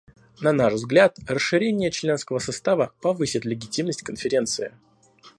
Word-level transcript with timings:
На 0.41 0.51
наш 0.51 0.73
взгляд, 0.73 1.19
расширение 1.27 1.91
членского 1.91 2.39
состава 2.39 2.91
повысит 3.01 3.45
легитимность 3.45 4.01
Конференции. 4.01 4.73